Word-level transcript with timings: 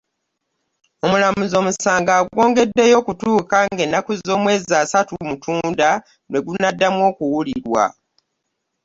Omulamuzi 1.03 1.55
omusango 1.61 2.11
agwongeddeyo 2.19 2.95
okutuuka 3.01 3.57
ng'ennaku 3.73 4.11
z'omwezi 4.25 4.71
asatu, 4.81 5.13
Mutunda, 5.27 5.89
lwe 6.29 6.43
gunaddamu 6.45 6.99
okuwulirwa. 7.09 7.85